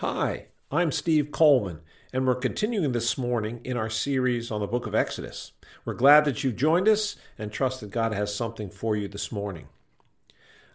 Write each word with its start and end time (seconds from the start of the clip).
Hi, 0.00 0.46
I'm 0.70 0.92
Steve 0.92 1.32
Coleman, 1.32 1.80
and 2.12 2.24
we're 2.24 2.36
continuing 2.36 2.92
this 2.92 3.18
morning 3.18 3.60
in 3.64 3.76
our 3.76 3.90
series 3.90 4.48
on 4.48 4.60
the 4.60 4.68
book 4.68 4.86
of 4.86 4.94
Exodus. 4.94 5.50
We're 5.84 5.94
glad 5.94 6.24
that 6.24 6.44
you've 6.44 6.54
joined 6.54 6.86
us 6.86 7.16
and 7.36 7.50
trust 7.50 7.80
that 7.80 7.90
God 7.90 8.12
has 8.12 8.32
something 8.32 8.70
for 8.70 8.94
you 8.94 9.08
this 9.08 9.32
morning. 9.32 9.66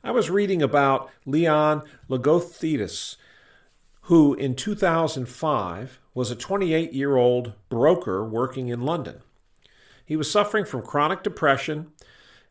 I 0.03 0.11
was 0.11 0.29
reading 0.29 0.61
about 0.61 1.09
Leon 1.25 1.83
Logothetis, 2.09 3.15
who 4.01 4.33
in 4.33 4.55
2005 4.55 5.99
was 6.13 6.29
a 6.29 6.35
28 6.35 6.91
year 6.91 7.15
old 7.15 7.53
broker 7.69 8.25
working 8.25 8.67
in 8.67 8.81
London. 8.81 9.21
He 10.05 10.17
was 10.17 10.29
suffering 10.29 10.65
from 10.65 10.81
chronic 10.81 11.23
depression, 11.23 11.93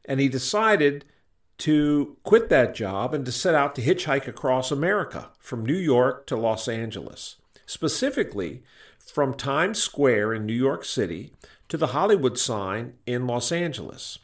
and 0.06 0.20
he 0.20 0.28
decided 0.30 1.04
to 1.62 2.16
quit 2.24 2.48
that 2.48 2.74
job 2.74 3.14
and 3.14 3.24
to 3.24 3.30
set 3.30 3.54
out 3.54 3.76
to 3.76 3.80
hitchhike 3.80 4.26
across 4.26 4.72
America 4.72 5.30
from 5.38 5.64
New 5.64 5.76
York 5.76 6.26
to 6.26 6.36
Los 6.36 6.66
Angeles, 6.66 7.36
specifically 7.66 8.64
from 8.98 9.32
Times 9.32 9.78
Square 9.80 10.34
in 10.34 10.44
New 10.44 10.54
York 10.54 10.84
City 10.84 11.32
to 11.68 11.76
the 11.76 11.88
Hollywood 11.88 12.36
sign 12.36 12.94
in 13.06 13.28
Los 13.28 13.52
Angeles, 13.52 14.18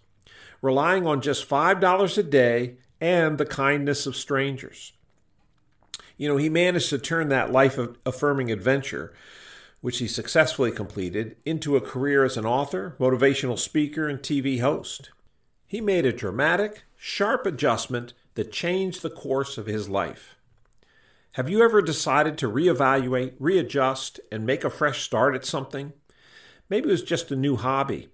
relying 0.61 1.07
on 1.07 1.21
just 1.21 1.49
$5 1.49 2.19
a 2.19 2.23
day 2.25 2.75
and 3.01 3.39
the 3.39 3.47
kindness 3.47 4.05
of 4.05 4.17
strangers. 4.17 4.93
You 6.17 6.27
know, 6.27 6.39
he 6.39 6.49
managed 6.49 6.91
to 6.91 6.99
turn 6.99 7.29
that 7.29 7.53
life 7.53 7.79
affirming 8.05 8.51
adventure, 8.51 9.15
which 9.81 9.99
he 9.99 10.09
successfully 10.09 10.73
completed, 10.73 11.37
into 11.45 11.77
a 11.77 11.81
career 11.81 12.25
as 12.25 12.37
an 12.37 12.47
author, 12.47 12.97
motivational 12.99 13.57
speaker, 13.57 14.09
and 14.09 14.19
TV 14.19 14.59
host. 14.61 15.11
He 15.69 15.83
made 15.83 16.07
a 16.07 16.15
dramatic, 16.15 16.85
sharp 16.97 17.45
adjustment 17.45 18.15
that 18.37 18.51
changed 18.51 19.03
the 19.03 19.11
course 19.11 19.59
of 19.59 19.67
his 19.67 19.91
life. 19.91 20.35
Have 21.33 21.51
you 21.51 21.63
ever 21.63 21.83
decided 21.83 22.39
to 22.39 22.51
reevaluate, 22.51 23.35
readjust, 23.39 24.19
and 24.33 24.47
make 24.47 24.65
a 24.65 24.71
fresh 24.71 25.03
start 25.03 25.35
at 25.35 25.45
something? 25.45 25.93
Maybe 26.71 26.89
it 26.89 26.93
was 26.93 27.03
just 27.03 27.31
a 27.31 27.37
new 27.37 27.57
hobby, 27.57 28.09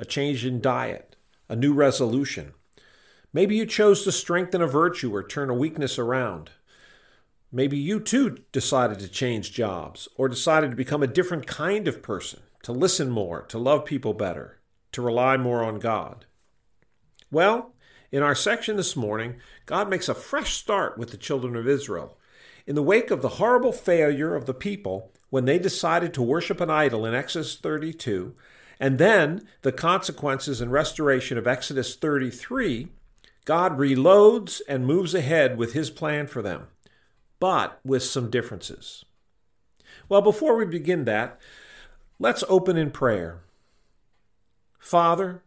a 0.00 0.04
change 0.04 0.44
in 0.44 0.60
diet, 0.60 1.14
a 1.48 1.54
new 1.54 1.72
resolution. 1.72 2.52
Maybe 3.32 3.54
you 3.54 3.64
chose 3.64 4.02
to 4.02 4.10
strengthen 4.10 4.60
a 4.60 4.66
virtue 4.66 5.14
or 5.14 5.22
turn 5.22 5.50
a 5.50 5.54
weakness 5.54 6.00
around. 6.00 6.50
Maybe 7.52 7.78
you 7.78 8.00
too 8.00 8.38
decided 8.50 8.98
to 8.98 9.08
change 9.08 9.52
jobs 9.52 10.08
or 10.16 10.28
decided 10.28 10.70
to 10.70 10.76
become 10.76 11.04
a 11.04 11.06
different 11.06 11.46
kind 11.46 11.86
of 11.86 12.02
person, 12.02 12.40
to 12.64 12.72
listen 12.72 13.08
more, 13.08 13.42
to 13.42 13.58
love 13.58 13.84
people 13.84 14.14
better, 14.14 14.58
to 14.90 15.00
rely 15.00 15.36
more 15.36 15.62
on 15.62 15.78
God. 15.78 16.26
Well, 17.30 17.74
in 18.10 18.22
our 18.22 18.34
section 18.34 18.76
this 18.76 18.96
morning, 18.96 19.36
God 19.66 19.90
makes 19.90 20.08
a 20.08 20.14
fresh 20.14 20.54
start 20.54 20.96
with 20.96 21.10
the 21.10 21.18
children 21.18 21.56
of 21.56 21.68
Israel. 21.68 22.16
In 22.66 22.74
the 22.74 22.82
wake 22.82 23.10
of 23.10 23.22
the 23.22 23.28
horrible 23.28 23.72
failure 23.72 24.34
of 24.34 24.46
the 24.46 24.54
people 24.54 25.12
when 25.30 25.44
they 25.44 25.58
decided 25.58 26.14
to 26.14 26.22
worship 26.22 26.60
an 26.60 26.70
idol 26.70 27.04
in 27.04 27.14
Exodus 27.14 27.56
32, 27.56 28.34
and 28.80 28.98
then 28.98 29.46
the 29.62 29.72
consequences 29.72 30.60
and 30.60 30.72
restoration 30.72 31.36
of 31.36 31.46
Exodus 31.46 31.96
33, 31.96 32.88
God 33.44 33.78
reloads 33.78 34.60
and 34.68 34.86
moves 34.86 35.14
ahead 35.14 35.58
with 35.58 35.74
his 35.74 35.90
plan 35.90 36.26
for 36.26 36.40
them, 36.40 36.68
but 37.40 37.78
with 37.84 38.02
some 38.02 38.30
differences. 38.30 39.04
Well, 40.08 40.22
before 40.22 40.56
we 40.56 40.64
begin 40.64 41.04
that, 41.04 41.38
let's 42.18 42.44
open 42.48 42.78
in 42.78 42.90
prayer. 42.90 43.40
Father, 44.78 45.42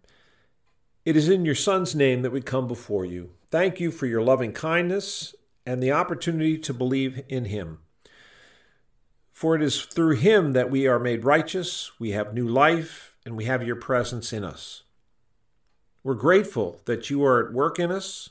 it 1.06 1.16
is 1.16 1.30
in 1.30 1.46
your 1.46 1.56
Son's 1.56 1.96
name 1.96 2.22
that 2.22 2.32
we 2.32 2.42
come 2.42 2.68
before 2.68 3.06
you. 3.06 3.32
Thank 3.50 3.80
you 3.80 3.92
for 3.92 4.06
your 4.06 4.22
loving 4.22 4.54
kindness 4.54 5.36
and 5.66 5.82
the 5.82 5.92
opportunity 5.92 6.58
to 6.60 6.74
believe 6.74 7.24
in 7.28 7.46
him. 7.46 7.80
For 9.32 9.56
it 9.56 9.64
is 9.64 9.82
through 9.82 10.18
him 10.18 10.54
that 10.54 10.70
we 10.70 10.88
are 10.88 11.00
made 11.00 11.26
righteous, 11.26 11.92
we 12.00 12.12
have 12.12 12.34
new 12.34 12.48
life, 12.48 13.16
and 13.26 13.36
we 13.36 13.46
have 13.46 13.66
your 13.66 13.76
presence 13.76 14.32
in 14.32 14.44
us. 14.44 14.84
We're 16.04 16.14
grateful 16.14 16.82
that 16.86 17.10
you 17.10 17.24
are 17.26 17.48
at 17.48 17.54
work 17.54 17.80
in 17.80 17.92
us, 17.92 18.30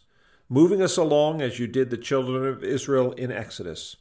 moving 0.49 0.83
us 0.83 0.97
along 0.97 1.41
as 1.41 1.59
you 1.59 1.67
did 1.67 1.91
the 1.91 1.97
children 1.97 2.47
of 2.47 2.65
Israel 2.65 3.13
in 3.13 3.31
Exodus. 3.33 3.97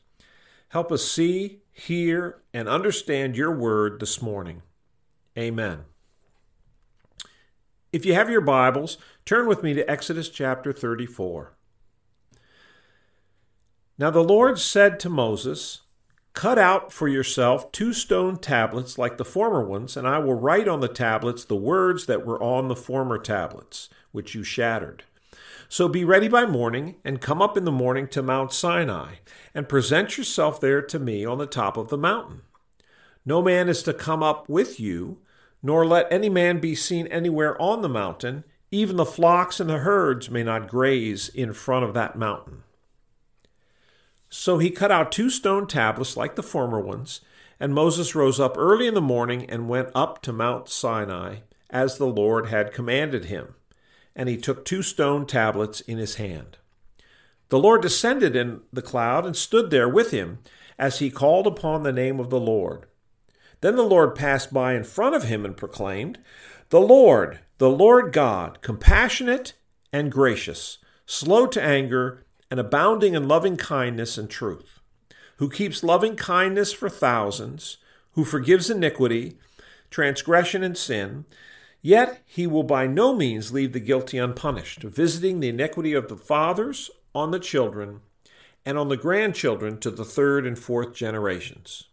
Help 0.70 0.92
us 0.92 1.04
see, 1.04 1.62
hear, 1.72 2.42
and 2.54 2.68
understand 2.68 3.36
your 3.36 3.56
word 3.56 4.00
this 4.00 4.22
morning. 4.22 4.62
Amen. 5.38 5.86
If 7.92 8.06
you 8.06 8.14
have 8.14 8.30
your 8.30 8.42
Bibles, 8.42 9.00
turn 9.26 9.48
with 9.48 9.64
me 9.64 9.74
to 9.74 9.90
Exodus 9.90 10.30
chapter 10.30 10.72
34. 10.72 11.54
Now 13.98 14.12
the 14.12 14.24
Lord 14.24 14.60
said 14.60 15.00
to 15.00 15.10
Moses, 15.10 15.82
Cut 16.34 16.60
out 16.60 16.94
for 16.94 17.08
yourself 17.08 17.72
two 17.72 17.92
stone 17.92 18.38
tablets 18.38 19.00
like 19.00 19.18
the 19.18 19.26
former 19.26 19.66
ones, 19.66 19.98
and 19.98 20.08
I 20.08 20.20
will 20.20 20.36
write 20.36 20.68
on 20.68 20.82
the 20.82 20.88
tablets 20.88 21.44
the 21.44 21.56
words 21.56 22.06
that 22.06 22.24
were 22.24 22.42
on 22.42 22.68
the 22.68 22.76
former 22.76 23.18
tablets, 23.18 23.90
which 24.12 24.36
you 24.36 24.44
shattered. 24.44 25.04
So 25.68 25.88
be 25.88 26.06
ready 26.06 26.28
by 26.28 26.46
morning, 26.46 26.98
and 27.04 27.20
come 27.20 27.42
up 27.42 27.58
in 27.58 27.66
the 27.66 27.72
morning 27.72 28.08
to 28.10 28.22
Mount 28.22 28.54
Sinai, 28.54 29.16
and 29.56 29.68
present 29.68 30.16
yourself 30.16 30.62
there 30.62 30.84
to 30.84 31.00
me 31.00 31.26
on 31.26 31.40
the 31.40 31.48
top 31.48 31.76
of 31.76 31.90
the 31.90 31.98
mountain. 31.98 32.44
No 33.26 33.42
man 33.42 33.68
is 33.68 33.82
to 33.84 33.96
come 33.96 34.22
up 34.22 34.48
with 34.48 34.80
you 34.80 35.18
nor 35.62 35.86
let 35.86 36.12
any 36.12 36.30
man 36.30 36.60
be 36.60 36.76
seen 36.76 37.08
anywhere 37.08 37.60
on 37.62 37.82
the 37.82 37.90
mountain. 37.90 38.44
Even 38.72 38.98
the 38.98 39.06
flocks 39.06 39.60
and 39.60 39.70
the 39.70 39.80
herds 39.80 40.30
may 40.30 40.44
not 40.44 40.70
graze 40.70 41.30
in 41.30 41.54
front 41.54 41.84
of 41.84 41.94
that 41.94 42.16
mountain. 42.16 42.64
So 44.30 44.60
he 44.60 44.70
cut 44.70 44.92
out 44.92 45.12
two 45.12 45.30
stone 45.30 45.66
tablets 45.66 46.16
like 46.16 46.36
the 46.36 46.44
former 46.44 46.80
ones, 46.80 47.22
and 47.60 47.74
Moses 47.74 48.14
rose 48.14 48.40
up 48.40 48.58
early 48.58 48.88
in 48.88 48.94
the 48.94 49.02
morning 49.02 49.50
and 49.50 49.68
went 49.68 49.90
up 49.96 50.22
to 50.22 50.32
Mount 50.32 50.70
Sinai, 50.70 51.38
as 51.70 51.98
the 51.98 52.06
Lord 52.06 52.48
had 52.48 52.74
commanded 52.74 53.26
him. 53.26 53.56
And 54.16 54.30
he 54.30 54.38
took 54.38 54.64
two 54.64 54.84
stone 54.84 55.26
tablets 55.26 55.82
in 55.82 55.98
his 55.98 56.16
hand. 56.16 56.58
The 57.50 57.60
Lord 57.60 57.82
descended 57.82 58.36
in 58.36 58.62
the 58.72 58.82
cloud 58.84 59.26
and 59.26 59.36
stood 59.36 59.72
there 59.72 59.90
with 59.90 60.12
him 60.12 60.40
as 60.78 61.00
he 61.00 61.10
called 61.10 61.48
upon 61.48 61.84
the 61.84 61.92
name 61.92 62.20
of 62.20 62.30
the 62.30 62.40
Lord. 62.40 62.86
Then 63.62 63.76
the 63.76 63.84
Lord 63.84 64.16
passed 64.16 64.54
by 64.54 64.74
in 64.74 64.84
front 64.84 65.16
of 65.16 65.24
him 65.24 65.46
and 65.46 65.56
proclaimed, 65.56 66.20
The 66.70 66.80
Lord, 66.80 67.40
the 67.58 67.70
Lord 67.70 68.14
God, 68.14 68.62
compassionate 68.62 69.54
and 69.92 70.12
gracious, 70.12 70.78
slow 71.06 71.46
to 71.48 71.62
anger, 71.62 72.26
and 72.50 72.60
abounding 72.60 73.16
in 73.16 73.28
loving 73.28 73.58
kindness 73.58 74.18
and 74.18 74.30
truth, 74.30 74.80
who 75.38 75.50
keeps 75.50 75.84
loving 75.84 76.16
kindness 76.16 76.72
for 76.72 76.90
thousands, 76.90 77.78
who 78.14 78.24
forgives 78.24 78.70
iniquity, 78.70 79.38
transgression, 79.90 80.64
and 80.64 80.78
sin. 80.78 81.26
Yet 81.82 82.22
he 82.26 82.48
will 82.48 82.64
by 82.64 82.88
no 82.88 83.16
means 83.16 83.54
leave 83.54 83.74
the 83.74 83.80
guilty 83.80 84.18
unpunished, 84.18 84.84
visiting 84.84 85.40
the 85.40 85.50
iniquity 85.50 85.94
of 85.94 86.08
the 86.08 86.18
fathers 86.18 86.90
on 87.14 87.32
the 87.32 87.40
children 87.40 88.02
and 88.66 88.78
on 88.78 88.90
the 88.90 88.98
grandchildren 88.98 89.80
to 89.80 89.92
the 89.92 90.06
third 90.06 90.46
and 90.46 90.60
fourth 90.60 90.94
generations. 90.94 91.86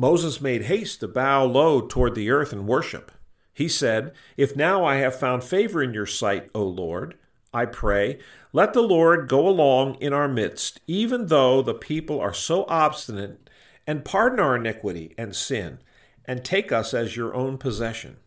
Moses 0.00 0.40
made 0.40 0.62
haste 0.62 1.00
to 1.00 1.08
bow 1.08 1.44
low 1.44 1.80
toward 1.80 2.14
the 2.14 2.30
earth 2.30 2.52
and 2.52 2.68
worship. 2.68 3.10
He 3.52 3.66
said, 3.68 4.12
If 4.36 4.54
now 4.54 4.84
I 4.84 4.98
have 4.98 5.18
found 5.18 5.42
favor 5.42 5.82
in 5.82 5.92
your 5.92 6.06
sight, 6.06 6.48
O 6.54 6.62
Lord, 6.62 7.16
I 7.52 7.66
pray, 7.66 8.20
let 8.52 8.74
the 8.74 8.80
Lord 8.80 9.28
go 9.28 9.48
along 9.48 9.96
in 9.96 10.12
our 10.12 10.28
midst, 10.28 10.80
even 10.86 11.26
though 11.26 11.62
the 11.62 11.74
people 11.74 12.20
are 12.20 12.32
so 12.32 12.64
obstinate, 12.68 13.50
and 13.88 14.04
pardon 14.04 14.38
our 14.38 14.54
iniquity 14.54 15.16
and 15.18 15.34
sin, 15.34 15.80
and 16.24 16.44
take 16.44 16.70
us 16.70 16.94
as 16.94 17.16
your 17.16 17.34
own 17.34 17.58
possession. 17.58 18.18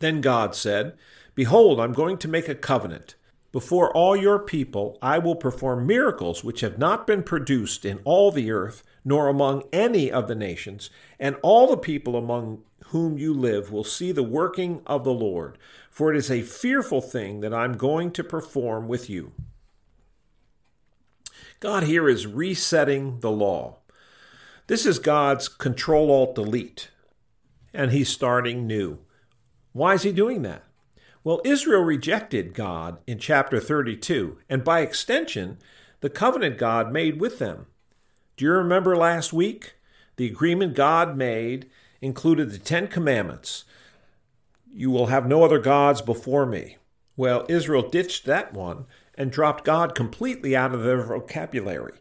Then 0.00 0.20
God 0.20 0.54
said, 0.54 0.92
Behold, 1.34 1.80
I'm 1.80 1.94
going 1.94 2.18
to 2.18 2.28
make 2.28 2.50
a 2.50 2.54
covenant. 2.54 3.14
Before 3.50 3.90
all 3.96 4.14
your 4.14 4.38
people, 4.38 4.98
I 5.00 5.16
will 5.16 5.36
perform 5.36 5.86
miracles 5.86 6.44
which 6.44 6.60
have 6.60 6.76
not 6.76 7.06
been 7.06 7.22
produced 7.22 7.86
in 7.86 8.00
all 8.04 8.30
the 8.30 8.50
earth 8.50 8.82
nor 9.04 9.28
among 9.28 9.64
any 9.72 10.10
of 10.10 10.28
the 10.28 10.34
nations, 10.34 10.90
and 11.18 11.36
all 11.42 11.66
the 11.66 11.76
people 11.76 12.16
among 12.16 12.62
whom 12.86 13.18
you 13.18 13.32
live 13.32 13.70
will 13.70 13.84
see 13.84 14.12
the 14.12 14.22
working 14.22 14.82
of 14.86 15.04
the 15.04 15.12
Lord, 15.12 15.56
for 15.90 16.12
it 16.12 16.16
is 16.16 16.30
a 16.30 16.42
fearful 16.42 17.00
thing 17.00 17.40
that 17.40 17.54
I'm 17.54 17.76
going 17.76 18.10
to 18.12 18.24
perform 18.24 18.88
with 18.88 19.08
you. 19.08 19.32
God 21.60 21.84
here 21.84 22.08
is 22.08 22.26
resetting 22.26 23.20
the 23.20 23.30
law. 23.30 23.76
This 24.66 24.86
is 24.86 24.98
God's 24.98 25.48
control 25.48 26.10
alt 26.10 26.34
delete, 26.34 26.90
and 27.74 27.90
he's 27.90 28.08
starting 28.08 28.66
new. 28.66 28.98
Why 29.72 29.94
is 29.94 30.02
he 30.02 30.12
doing 30.12 30.42
that? 30.42 30.64
Well, 31.22 31.42
Israel 31.44 31.82
rejected 31.82 32.54
God 32.54 32.98
in 33.06 33.18
chapter 33.18 33.60
32, 33.60 34.38
and 34.48 34.64
by 34.64 34.80
extension, 34.80 35.58
the 36.00 36.08
covenant 36.08 36.56
God 36.56 36.92
made 36.92 37.20
with 37.20 37.38
them. 37.38 37.66
Do 38.40 38.46
you 38.46 38.52
remember 38.52 38.96
last 38.96 39.34
week? 39.34 39.74
The 40.16 40.24
agreement 40.24 40.72
God 40.72 41.14
made 41.14 41.68
included 42.00 42.50
the 42.50 42.58
Ten 42.58 42.88
Commandments. 42.88 43.66
You 44.72 44.90
will 44.90 45.08
have 45.08 45.26
no 45.26 45.44
other 45.44 45.58
gods 45.58 46.00
before 46.00 46.46
me. 46.46 46.78
Well, 47.18 47.44
Israel 47.50 47.86
ditched 47.86 48.24
that 48.24 48.54
one 48.54 48.86
and 49.14 49.30
dropped 49.30 49.64
God 49.64 49.94
completely 49.94 50.56
out 50.56 50.74
of 50.74 50.84
their 50.84 51.02
vocabulary. 51.02 51.98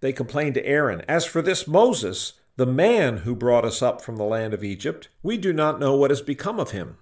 they 0.00 0.12
complained 0.12 0.56
to 0.56 0.66
Aaron, 0.66 1.00
As 1.08 1.24
for 1.24 1.40
this 1.40 1.66
Moses, 1.66 2.34
the 2.56 2.66
man 2.66 3.18
who 3.24 3.34
brought 3.34 3.64
us 3.64 3.80
up 3.80 4.02
from 4.02 4.16
the 4.16 4.24
land 4.24 4.52
of 4.52 4.62
Egypt, 4.62 5.08
we 5.22 5.38
do 5.38 5.54
not 5.54 5.80
know 5.80 5.96
what 5.96 6.10
has 6.10 6.20
become 6.20 6.60
of 6.60 6.72
him. 6.72 6.98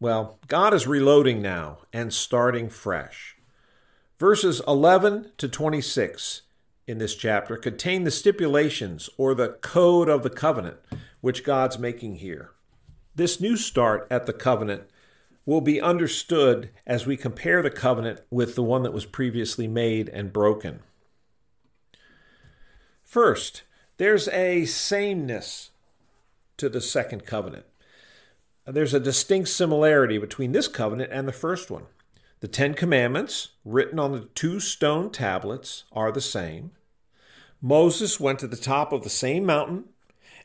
Well, 0.00 0.38
God 0.48 0.74
is 0.74 0.86
reloading 0.86 1.40
now 1.40 1.78
and 1.94 2.12
starting 2.12 2.68
fresh. 2.68 3.38
Verses 4.18 4.60
11 4.68 5.32
to 5.38 5.48
26 5.48 6.42
in 6.86 6.98
this 6.98 7.14
chapter 7.14 7.56
contain 7.56 8.04
the 8.04 8.10
stipulations 8.10 9.10
or 9.16 9.34
the 9.34 9.48
code 9.60 10.08
of 10.08 10.22
the 10.22 10.30
covenant 10.30 10.78
which 11.20 11.44
God's 11.44 11.78
making 11.78 12.16
here. 12.16 12.50
This 13.14 13.40
new 13.40 13.56
start 13.56 14.06
at 14.10 14.26
the 14.26 14.32
covenant 14.32 14.82
will 15.44 15.60
be 15.60 15.80
understood 15.80 16.70
as 16.86 17.06
we 17.06 17.16
compare 17.16 17.62
the 17.62 17.70
covenant 17.70 18.20
with 18.30 18.54
the 18.54 18.62
one 18.62 18.82
that 18.82 18.92
was 18.92 19.06
previously 19.06 19.66
made 19.66 20.08
and 20.08 20.32
broken. 20.32 20.80
First, 23.02 23.62
there's 23.96 24.28
a 24.28 24.66
sameness 24.66 25.70
to 26.58 26.68
the 26.68 26.80
second 26.80 27.24
covenant. 27.24 27.64
There's 28.66 28.94
a 28.94 29.00
distinct 29.00 29.48
similarity 29.48 30.18
between 30.18 30.52
this 30.52 30.66
covenant 30.66 31.12
and 31.12 31.28
the 31.28 31.32
first 31.32 31.70
one. 31.70 31.84
The 32.40 32.48
Ten 32.48 32.74
Commandments, 32.74 33.52
written 33.64 33.98
on 33.98 34.12
the 34.12 34.28
two 34.34 34.60
stone 34.60 35.10
tablets, 35.10 35.84
are 35.90 36.12
the 36.12 36.20
same. 36.20 36.72
Moses 37.62 38.20
went 38.20 38.38
to 38.40 38.46
the 38.46 38.58
top 38.58 38.92
of 38.92 39.02
the 39.02 39.08
same 39.08 39.46
mountain, 39.46 39.84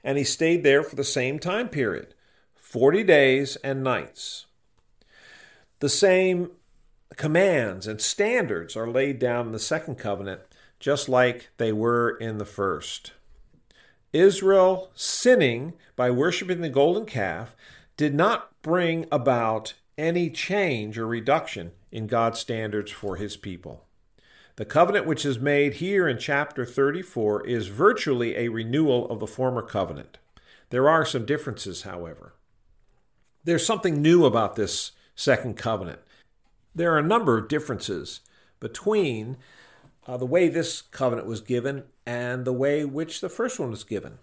and 0.02 0.18
he 0.18 0.24
stayed 0.24 0.64
there 0.64 0.84
for 0.84 0.96
the 0.96 1.04
same 1.04 1.38
time 1.38 1.68
period 1.68 2.14
40 2.56 3.04
days 3.04 3.58
and 3.58 3.84
nights. 3.84 4.46
The 5.80 5.90
same 5.90 6.52
commands 7.18 7.88
and 7.88 8.00
standards 8.00 8.78
are 8.78 8.90
laid 8.90 9.20
down 9.20 9.48
in 9.48 9.52
the 9.52 9.60
second 9.60 9.96
covenant, 9.96 10.42
just 10.80 11.10
like 11.10 11.50
they 11.58 11.74
were 11.74 12.10
in 12.18 12.38
the 12.38 12.46
first. 12.46 13.12
Israel 14.14 14.92
sinning 14.96 15.74
by 15.98 16.10
worshiping 16.10 16.62
the 16.62 16.70
golden 16.70 17.06
calf 17.06 17.54
did 17.98 18.16
not 18.16 18.62
bring 18.62 19.08
about 19.12 19.74
any 19.98 20.30
change 20.30 20.98
or 20.98 21.06
reduction 21.06 21.74
in 21.92 22.08
God's 22.08 22.40
standards 22.40 22.92
for 22.92 23.16
his 23.16 23.38
people. 23.38 23.86
The 24.56 24.66
covenant 24.66 25.06
which 25.06 25.26
is 25.26 25.40
made 25.40 25.76
here 25.76 26.08
in 26.08 26.18
chapter 26.18 26.66
34 26.66 27.48
is 27.48 27.68
virtually 27.68 28.36
a 28.36 28.50
renewal 28.50 29.10
of 29.10 29.20
the 29.20 29.28
former 29.28 29.62
covenant. 29.62 30.18
There 30.70 30.90
are 30.90 31.06
some 31.06 31.26
differences, 31.26 31.84
however. 31.84 32.34
There's 33.44 33.66
something 33.66 34.02
new 34.02 34.26
about 34.26 34.56
this 34.56 34.92
second 35.16 35.58
covenant. 35.58 36.00
There 36.76 36.94
are 36.94 37.00
a 37.00 37.04
number 37.04 37.38
of 37.38 37.48
differences 37.48 38.22
between 38.60 39.38
uh, 40.08 40.18
the 40.18 40.26
way 40.26 40.48
this 40.48 40.82
covenant 40.82 41.28
was 41.28 41.42
given 41.42 41.84
and 42.06 42.46
the 42.46 42.54
way 42.54 42.86
which 42.86 43.22
the 43.22 43.30
first 43.30 43.60
one 43.60 43.72
was 43.72 43.84
given. 43.84 44.20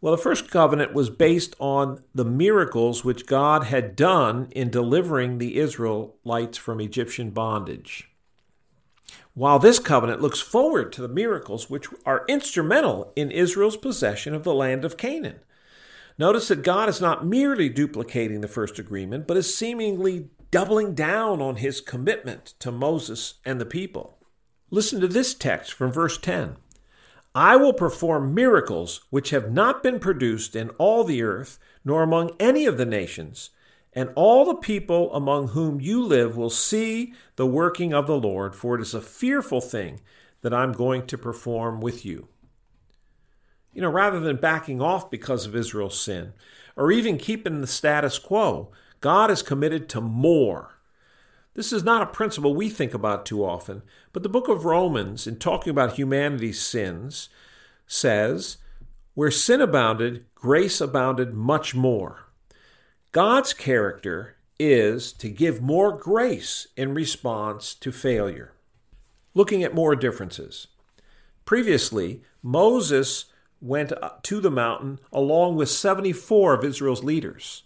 Well, 0.00 0.16
the 0.16 0.22
first 0.22 0.50
covenant 0.50 0.94
was 0.94 1.10
based 1.10 1.54
on 1.58 2.02
the 2.14 2.24
miracles 2.24 3.04
which 3.04 3.26
God 3.26 3.64
had 3.64 3.96
done 3.96 4.48
in 4.52 4.70
delivering 4.70 5.36
the 5.36 5.58
Israelites 5.58 6.56
from 6.56 6.80
Egyptian 6.80 7.30
bondage. 7.30 8.10
While 9.34 9.58
this 9.58 9.78
covenant 9.78 10.22
looks 10.22 10.40
forward 10.40 10.92
to 10.92 11.02
the 11.02 11.08
miracles 11.08 11.68
which 11.68 11.86
are 12.06 12.24
instrumental 12.28 13.12
in 13.14 13.30
Israel's 13.30 13.76
possession 13.76 14.34
of 14.34 14.42
the 14.42 14.54
land 14.54 14.84
of 14.84 14.96
Canaan. 14.96 15.40
Notice 16.18 16.48
that 16.48 16.62
God 16.62 16.88
is 16.88 17.00
not 17.00 17.26
merely 17.26 17.68
duplicating 17.68 18.40
the 18.40 18.48
first 18.48 18.78
agreement, 18.78 19.26
but 19.26 19.36
is 19.36 19.54
seemingly 19.54 20.28
doubling 20.50 20.94
down 20.94 21.40
on 21.40 21.56
his 21.56 21.80
commitment 21.80 22.54
to 22.58 22.72
Moses 22.72 23.34
and 23.44 23.60
the 23.60 23.66
people. 23.66 24.18
Listen 24.70 25.00
to 25.00 25.08
this 25.08 25.34
text 25.34 25.72
from 25.72 25.92
verse 25.92 26.18
10. 26.18 26.56
I 27.34 27.56
will 27.56 27.72
perform 27.72 28.34
miracles 28.34 29.02
which 29.10 29.30
have 29.30 29.52
not 29.52 29.82
been 29.82 30.00
produced 30.00 30.56
in 30.56 30.70
all 30.70 31.04
the 31.04 31.22
earth, 31.22 31.58
nor 31.84 32.02
among 32.02 32.32
any 32.40 32.66
of 32.66 32.76
the 32.76 32.86
nations, 32.86 33.50
and 33.92 34.10
all 34.14 34.44
the 34.44 34.56
people 34.56 35.14
among 35.14 35.48
whom 35.48 35.80
you 35.80 36.02
live 36.02 36.36
will 36.36 36.50
see 36.50 37.14
the 37.36 37.46
working 37.46 37.92
of 37.92 38.06
the 38.06 38.18
Lord, 38.18 38.54
for 38.54 38.74
it 38.74 38.80
is 38.80 38.94
a 38.94 39.00
fearful 39.00 39.60
thing 39.60 40.00
that 40.42 40.54
I'm 40.54 40.72
going 40.72 41.06
to 41.06 41.18
perform 41.18 41.80
with 41.80 42.04
you. 42.04 42.28
You 43.72 43.82
know, 43.82 43.90
rather 43.90 44.18
than 44.18 44.36
backing 44.36 44.82
off 44.82 45.10
because 45.10 45.46
of 45.46 45.54
Israel's 45.54 46.00
sin, 46.00 46.32
or 46.76 46.90
even 46.90 47.18
keeping 47.18 47.60
the 47.60 47.66
status 47.66 48.18
quo, 48.18 48.72
God 49.00 49.30
is 49.30 49.42
committed 49.42 49.88
to 49.90 50.00
more. 50.00 50.79
This 51.54 51.72
is 51.72 51.82
not 51.82 52.02
a 52.02 52.06
principle 52.06 52.54
we 52.54 52.68
think 52.68 52.94
about 52.94 53.26
too 53.26 53.44
often, 53.44 53.82
but 54.12 54.22
the 54.22 54.28
book 54.28 54.48
of 54.48 54.64
Romans, 54.64 55.26
in 55.26 55.36
talking 55.36 55.70
about 55.70 55.94
humanity's 55.94 56.60
sins, 56.60 57.28
says, 57.86 58.58
Where 59.14 59.30
sin 59.30 59.60
abounded, 59.60 60.26
grace 60.34 60.80
abounded 60.80 61.34
much 61.34 61.74
more. 61.74 62.28
God's 63.12 63.52
character 63.52 64.36
is 64.60 65.12
to 65.14 65.28
give 65.28 65.60
more 65.60 65.90
grace 65.96 66.68
in 66.76 66.94
response 66.94 67.74
to 67.74 67.90
failure. 67.90 68.52
Looking 69.34 69.64
at 69.64 69.74
more 69.74 69.96
differences. 69.96 70.68
Previously, 71.44 72.22
Moses 72.42 73.24
went 73.60 73.92
to 74.22 74.40
the 74.40 74.50
mountain 74.50 75.00
along 75.12 75.56
with 75.56 75.68
74 75.68 76.54
of 76.54 76.64
Israel's 76.64 77.02
leaders 77.02 77.64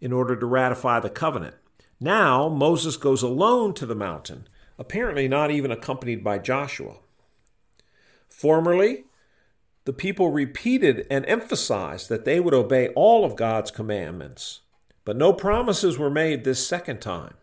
in 0.00 0.12
order 0.12 0.34
to 0.34 0.46
ratify 0.46 0.98
the 0.98 1.10
covenant. 1.10 1.54
Now, 2.00 2.48
Moses 2.48 2.96
goes 2.96 3.22
alone 3.22 3.74
to 3.74 3.86
the 3.86 3.94
mountain, 3.94 4.48
apparently 4.78 5.28
not 5.28 5.50
even 5.50 5.70
accompanied 5.70 6.24
by 6.24 6.38
Joshua. 6.38 6.96
Formerly, 8.28 9.04
the 9.84 9.92
people 9.92 10.30
repeated 10.30 11.06
and 11.10 11.24
emphasized 11.26 12.08
that 12.08 12.24
they 12.24 12.40
would 12.40 12.54
obey 12.54 12.88
all 12.88 13.24
of 13.24 13.36
God's 13.36 13.70
commandments, 13.70 14.60
but 15.04 15.16
no 15.16 15.32
promises 15.32 15.98
were 15.98 16.10
made 16.10 16.44
this 16.44 16.66
second 16.66 17.00
time. 17.00 17.34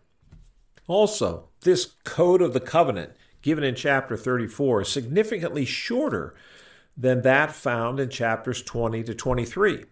Also, 0.88 1.48
this 1.60 1.92
code 2.04 2.42
of 2.42 2.52
the 2.52 2.60
covenant 2.60 3.12
given 3.40 3.64
in 3.64 3.74
chapter 3.74 4.16
34 4.16 4.82
is 4.82 4.88
significantly 4.88 5.64
shorter 5.64 6.34
than 6.96 7.22
that 7.22 7.52
found 7.52 7.98
in 7.98 8.08
chapters 8.08 8.62
20 8.62 9.02
to 9.04 9.14
23. 9.14 9.84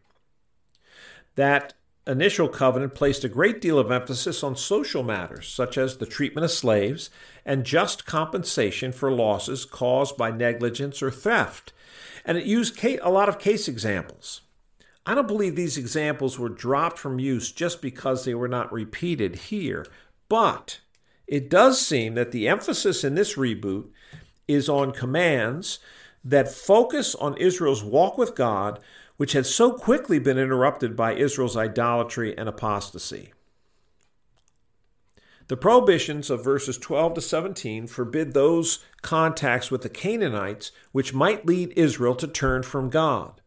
That 1.37 1.75
initial 2.07 2.49
covenant 2.49 2.95
placed 2.95 3.25
a 3.25 3.29
great 3.29 3.61
deal 3.61 3.79
of 3.79 3.91
emphasis 3.91 4.43
on 4.43 4.57
social 4.57 5.03
matters, 5.03 5.49
such 5.49 5.77
as 5.79 5.97
the 5.97 6.07
treatment 6.07 6.45
of 6.45 6.51
slaves 6.51 7.11
and 7.45 7.65
just 7.65 8.07
compensation 8.07 8.93
for 8.93 9.13
losses 9.13 9.65
caused 9.65 10.17
by 10.17 10.31
negligence 10.31 11.03
or 11.03 11.11
theft. 11.11 11.73
And 12.25 12.37
it 12.37 12.45
used 12.45 12.83
a 12.85 13.11
lot 13.11 13.29
of 13.29 13.39
case 13.39 13.69
examples. 13.69 14.43
I 15.07 15.15
don't 15.15 15.29
believe 15.29 15.57
these 15.57 15.79
examples 15.79 16.39
were 16.39 16.49
dropped 16.49 16.99
from 16.99 17.19
use 17.19 17.53
just 17.53 17.81
because 17.81 18.25
they 18.25 18.35
were 18.35 18.49
not 18.49 18.73
repeated 18.73 19.37
here, 19.37 19.87
but 20.29 20.81
it 21.27 21.49
does 21.49 21.81
seem 21.81 22.15
that 22.15 22.33
the 22.33 22.49
emphasis 22.49 23.05
in 23.05 23.15
this 23.15 23.37
reboot 23.37 23.89
is 24.47 24.69
on 24.69 24.93
commands 24.93 25.79
that 26.25 26.53
focus 26.53 27.15
on 27.15 27.37
Israel's 27.39 27.83
walk 27.83 28.19
with 28.19 28.35
God 28.35 28.79
which 29.21 29.33
had 29.33 29.45
so 29.45 29.71
quickly 29.71 30.19
been 30.19 30.39
interrupted 30.39 30.97
by 30.97 31.13
Israel's 31.13 31.55
idolatry 31.55 32.35
and 32.39 32.49
apostasy. 32.49 33.35
The 35.49 35.59
prohibitions 35.59 36.31
of 36.31 36.43
verses 36.43 36.79
12 36.79 37.13
to 37.17 37.21
17 37.21 37.87
forbid 37.87 38.33
those 38.33 38.83
contacts 39.03 39.71
with 39.71 39.83
the 39.83 39.91
Canaanites 39.91 40.73
which 40.93 41.13
might 41.13 41.45
lead 41.45 41.75
Israel 41.77 42.15
to 42.15 42.27
turn 42.27 42.63
from 42.63 42.89
God. 42.89 43.43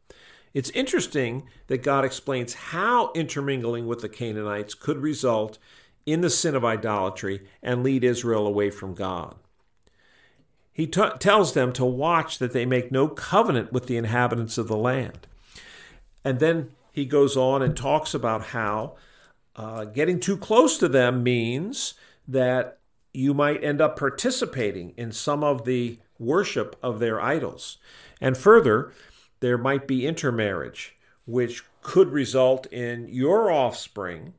It's 0.53 0.69
interesting 0.69 1.49
that 1.65 1.81
God 1.81 2.05
explains 2.05 2.53
how 2.53 3.11
intermingling 3.15 3.87
with 3.87 4.01
the 4.01 4.09
Canaanites 4.09 4.75
could 4.75 4.97
result 4.97 5.57
in 6.05 6.21
the 6.21 6.29
sin 6.29 6.53
of 6.53 6.63
idolatry 6.63 7.47
and 7.63 7.81
lead 7.81 8.03
Israel 8.03 8.45
away 8.45 8.69
from 8.69 8.93
God. 8.93 9.37
He 10.71 10.85
t- 10.85 11.01
tells 11.17 11.55
them 11.55 11.73
to 11.73 11.83
watch 11.83 12.37
that 12.37 12.53
they 12.53 12.67
make 12.67 12.91
no 12.91 13.07
covenant 13.07 13.73
with 13.73 13.87
the 13.87 13.97
inhabitants 13.97 14.59
of 14.59 14.67
the 14.67 14.77
land. 14.77 15.25
And 16.23 16.39
then 16.39 16.71
he 16.91 17.05
goes 17.05 17.35
on 17.35 17.61
and 17.61 17.75
talks 17.75 18.13
about 18.13 18.47
how 18.47 18.95
uh, 19.55 19.85
getting 19.85 20.19
too 20.19 20.37
close 20.37 20.77
to 20.77 20.87
them 20.87 21.23
means 21.23 21.93
that 22.27 22.79
you 23.13 23.33
might 23.33 23.63
end 23.63 23.81
up 23.81 23.97
participating 23.97 24.93
in 24.97 25.11
some 25.11 25.43
of 25.43 25.65
the 25.65 25.99
worship 26.17 26.75
of 26.81 26.99
their 26.99 27.21
idols. 27.21 27.77
And 28.21 28.37
further, 28.37 28.91
there 29.39 29.57
might 29.57 29.87
be 29.87 30.07
intermarriage, 30.07 30.95
which 31.25 31.63
could 31.81 32.09
result 32.09 32.65
in 32.67 33.07
your 33.09 33.51
offspring 33.51 34.33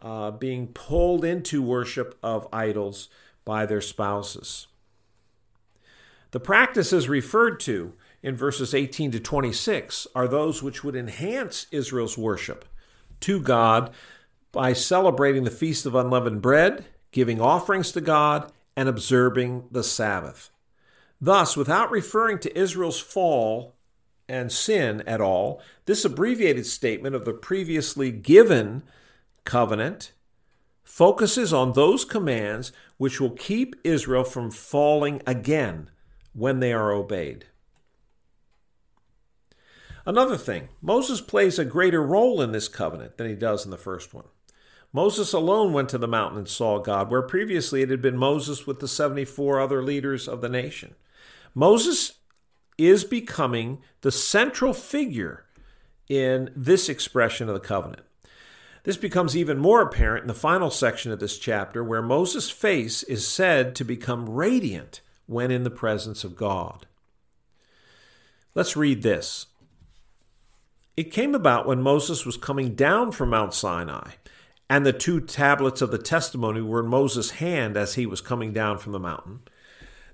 uh, 0.00 0.30
being 0.30 0.68
pulled 0.68 1.24
into 1.24 1.62
worship 1.62 2.16
of 2.22 2.46
idols 2.52 3.08
by 3.44 3.66
their 3.66 3.80
spouses. 3.80 4.66
The 6.30 6.40
practices 6.40 7.08
referred 7.08 7.60
to 7.60 7.94
in 8.24 8.34
verses 8.34 8.74
18 8.74 9.10
to 9.10 9.20
26 9.20 10.06
are 10.14 10.26
those 10.26 10.62
which 10.62 10.82
would 10.82 10.96
enhance 10.96 11.66
Israel's 11.70 12.16
worship 12.16 12.64
to 13.20 13.38
God 13.38 13.92
by 14.50 14.72
celebrating 14.72 15.44
the 15.44 15.50
Feast 15.50 15.84
of 15.84 15.94
Unleavened 15.94 16.40
Bread, 16.40 16.86
giving 17.12 17.38
offerings 17.38 17.92
to 17.92 18.00
God, 18.00 18.50
and 18.74 18.88
observing 18.88 19.64
the 19.70 19.84
Sabbath. 19.84 20.50
Thus, 21.20 21.54
without 21.54 21.90
referring 21.90 22.38
to 22.40 22.58
Israel's 22.58 22.98
fall 22.98 23.74
and 24.26 24.50
sin 24.50 25.02
at 25.02 25.20
all, 25.20 25.60
this 25.84 26.02
abbreviated 26.06 26.64
statement 26.64 27.14
of 27.14 27.26
the 27.26 27.34
previously 27.34 28.10
given 28.10 28.84
covenant 29.44 30.12
focuses 30.82 31.52
on 31.52 31.74
those 31.74 32.06
commands 32.06 32.72
which 32.96 33.20
will 33.20 33.30
keep 33.30 33.76
Israel 33.84 34.24
from 34.24 34.50
falling 34.50 35.20
again 35.26 35.90
when 36.32 36.60
they 36.60 36.72
are 36.72 36.90
obeyed. 36.90 37.44
Another 40.06 40.36
thing, 40.36 40.68
Moses 40.82 41.20
plays 41.20 41.58
a 41.58 41.64
greater 41.64 42.02
role 42.02 42.42
in 42.42 42.52
this 42.52 42.68
covenant 42.68 43.16
than 43.16 43.28
he 43.28 43.34
does 43.34 43.64
in 43.64 43.70
the 43.70 43.78
first 43.78 44.12
one. 44.12 44.26
Moses 44.92 45.32
alone 45.32 45.72
went 45.72 45.88
to 45.88 45.98
the 45.98 46.06
mountain 46.06 46.38
and 46.38 46.48
saw 46.48 46.78
God, 46.78 47.10
where 47.10 47.22
previously 47.22 47.82
it 47.82 47.90
had 47.90 48.02
been 48.02 48.16
Moses 48.16 48.66
with 48.66 48.80
the 48.80 48.86
74 48.86 49.60
other 49.60 49.82
leaders 49.82 50.28
of 50.28 50.40
the 50.40 50.48
nation. 50.48 50.94
Moses 51.54 52.12
is 52.78 53.02
becoming 53.04 53.80
the 54.02 54.12
central 54.12 54.72
figure 54.72 55.46
in 56.08 56.50
this 56.54 56.88
expression 56.88 57.48
of 57.48 57.54
the 57.54 57.60
covenant. 57.60 58.02
This 58.84 58.96
becomes 58.98 59.36
even 59.36 59.58
more 59.58 59.80
apparent 59.80 60.22
in 60.22 60.28
the 60.28 60.34
final 60.34 60.70
section 60.70 61.10
of 61.10 61.18
this 61.18 61.38
chapter, 61.38 61.82
where 61.82 62.02
Moses' 62.02 62.50
face 62.50 63.02
is 63.02 63.26
said 63.26 63.74
to 63.76 63.84
become 63.84 64.28
radiant 64.28 65.00
when 65.26 65.50
in 65.50 65.64
the 65.64 65.70
presence 65.70 66.22
of 66.22 66.36
God. 66.36 66.86
Let's 68.54 68.76
read 68.76 69.02
this. 69.02 69.46
It 70.96 71.12
came 71.12 71.34
about 71.34 71.66
when 71.66 71.82
Moses 71.82 72.24
was 72.24 72.36
coming 72.36 72.74
down 72.74 73.10
from 73.10 73.30
Mount 73.30 73.52
Sinai 73.52 74.12
and 74.70 74.86
the 74.86 74.92
two 74.92 75.20
tablets 75.20 75.82
of 75.82 75.90
the 75.90 75.98
testimony 75.98 76.60
were 76.60 76.80
in 76.80 76.86
Moses' 76.86 77.32
hand 77.32 77.76
as 77.76 77.94
he 77.94 78.06
was 78.06 78.20
coming 78.20 78.52
down 78.52 78.78
from 78.78 78.92
the 78.92 79.00
mountain, 79.00 79.40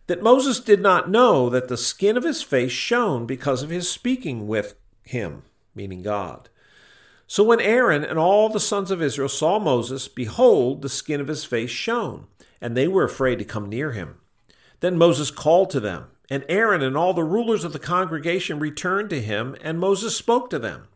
that 0.06 0.22
Moses 0.22 0.58
did 0.58 0.80
not 0.80 1.10
know 1.10 1.50
that 1.50 1.68
the 1.68 1.76
skin 1.76 2.16
of 2.16 2.24
his 2.24 2.42
face 2.42 2.72
shone 2.72 3.26
because 3.26 3.62
of 3.62 3.70
his 3.70 3.90
speaking 3.90 4.48
with 4.48 4.74
him, 5.04 5.42
meaning 5.74 6.02
God. 6.02 6.48
So 7.26 7.44
when 7.44 7.60
Aaron 7.60 8.02
and 8.02 8.18
all 8.18 8.48
the 8.48 8.58
sons 8.58 8.90
of 8.90 9.00
Israel 9.00 9.28
saw 9.28 9.58
Moses, 9.58 10.08
behold, 10.08 10.82
the 10.82 10.88
skin 10.88 11.20
of 11.20 11.28
his 11.28 11.44
face 11.44 11.70
shone, 11.70 12.26
and 12.60 12.76
they 12.76 12.88
were 12.88 13.04
afraid 13.04 13.38
to 13.38 13.44
come 13.44 13.68
near 13.68 13.92
him. 13.92 14.16
Then 14.80 14.98
Moses 14.98 15.30
called 15.30 15.70
to 15.70 15.80
them, 15.80 16.06
and 16.30 16.44
Aaron 16.48 16.80
and 16.80 16.96
all 16.96 17.12
the 17.12 17.24
rulers 17.24 17.64
of 17.64 17.72
the 17.72 17.80
congregation 17.80 18.60
returned 18.60 19.10
to 19.10 19.20
him, 19.20 19.56
and 19.60 19.80
Moses 19.80 20.16
spoke 20.16 20.48
to 20.50 20.58
them. 20.60 20.86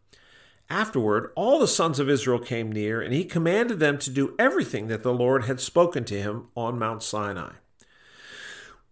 Afterward, 0.70 1.32
all 1.34 1.58
the 1.58 1.68
sons 1.68 1.98
of 1.98 2.08
Israel 2.08 2.38
came 2.38 2.72
near, 2.72 3.02
and 3.02 3.12
he 3.12 3.24
commanded 3.24 3.80
them 3.80 3.98
to 3.98 4.10
do 4.10 4.34
everything 4.38 4.86
that 4.88 5.02
the 5.02 5.12
Lord 5.12 5.44
had 5.44 5.60
spoken 5.60 6.04
to 6.04 6.18
him 6.18 6.46
on 6.56 6.78
Mount 6.78 7.02
Sinai. 7.02 7.54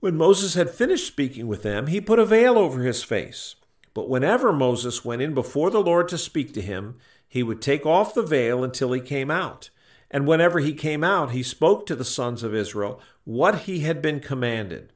When 0.01 0.17
Moses 0.17 0.55
had 0.55 0.69
finished 0.69 1.07
speaking 1.07 1.47
with 1.47 1.63
them, 1.63 1.87
he 1.87 2.01
put 2.01 2.19
a 2.19 2.27
veil 2.27 2.59
over 2.59 2.83
his 2.83 3.05
face. 3.05 3.55
But 3.95 4.09
whenever 4.09 4.53
Moses 4.53 5.05
went 5.05 5.23
in 5.23 5.33
before 5.33 5.71
the 5.71 5.83
Lord 5.83 6.09
to 6.09 6.19
speak 6.19 6.53
to 6.55 6.61
him, 6.61 6.97
he 7.29 7.43
would 7.43 7.63
take 7.63 7.87
off 7.87 8.13
the 8.13 8.23
veil 8.23 8.65
until 8.65 8.93
he 8.93 9.01
came 9.01 9.31
out. 9.31 9.71
And 10.11 10.27
whenever 10.27 10.59
he 10.59 10.75
came 10.75 11.05
out, 11.05 11.31
he 11.31 11.43
spoke 11.43 11.87
to 11.87 11.95
the 11.95 12.05
sons 12.05 12.43
of 12.43 12.55
Israel 12.55 13.01
what 13.25 13.61
he 13.61 13.81
had 13.81 14.03
been 14.03 14.21
commanded. 14.21 14.92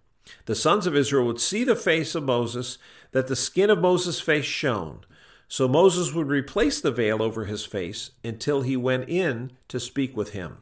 The 0.47 0.55
sons 0.55 0.87
of 0.87 0.97
Israel 0.97 1.27
would 1.27 1.41
see 1.41 1.65
the 1.65 1.77
face 1.77 2.15
of 2.15 2.25
Moses, 2.25 2.79
that 3.13 3.29
the 3.29 3.37
skin 3.37 3.71
of 3.71 3.79
Moses' 3.79 4.21
face 4.21 4.45
shone 4.45 5.05
so 5.49 5.69
Moses 5.69 6.13
would 6.13 6.29
replace 6.29 6.81
the 6.81 6.91
veil 6.91 7.23
over 7.23 7.45
his 7.45 7.65
face 7.65 8.11
until 8.25 8.63
he 8.63 8.77
went 8.77 9.09
in 9.09 9.53
to 9.69 9.79
speak 9.79 10.17
with 10.17 10.33
him. 10.33 10.59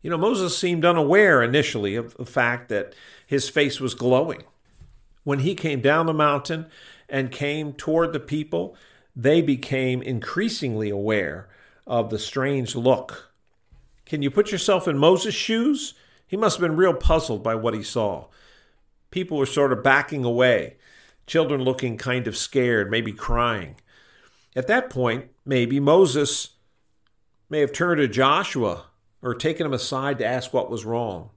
You 0.00 0.10
know, 0.10 0.18
Moses 0.18 0.56
seemed 0.56 0.84
unaware 0.84 1.42
initially 1.42 1.94
of 1.94 2.16
the 2.16 2.26
fact 2.26 2.68
that 2.70 2.94
his 3.26 3.48
face 3.48 3.80
was 3.80 3.94
glowing. 3.94 4.42
When 5.24 5.40
he 5.40 5.54
came 5.54 5.80
down 5.80 6.06
the 6.06 6.14
mountain 6.14 6.66
and 7.08 7.30
came 7.30 7.72
toward 7.74 8.12
the 8.12 8.20
people, 8.20 8.76
they 9.14 9.42
became 9.42 10.02
increasingly 10.02 10.90
aware 10.90 11.48
of 11.86 12.10
the 12.10 12.18
strange 12.18 12.74
look. 12.74 13.30
Can 14.06 14.22
you 14.22 14.30
put 14.30 14.50
yourself 14.50 14.88
in 14.88 14.98
Moses' 14.98 15.34
shoes? 15.34 15.94
He 16.32 16.38
must 16.38 16.56
have 16.56 16.66
been 16.66 16.78
real 16.78 16.94
puzzled 16.94 17.42
by 17.42 17.54
what 17.56 17.74
he 17.74 17.82
saw. 17.82 18.28
People 19.10 19.36
were 19.36 19.44
sort 19.44 19.70
of 19.70 19.82
backing 19.82 20.24
away 20.24 20.76
children 21.26 21.60
looking 21.60 21.98
kind 21.98 22.26
of 22.26 22.38
scared, 22.38 22.90
maybe 22.90 23.12
crying. 23.12 23.76
At 24.56 24.66
that 24.66 24.88
point, 24.88 25.26
maybe 25.44 25.78
Moses 25.78 26.54
may 27.50 27.60
have 27.60 27.70
turned 27.70 27.98
to 27.98 28.08
Joshua 28.08 28.86
or 29.20 29.34
taken 29.34 29.66
him 29.66 29.74
aside 29.74 30.16
to 30.20 30.26
ask 30.26 30.54
what 30.54 30.70
was 30.70 30.86
wrong. 30.86 31.28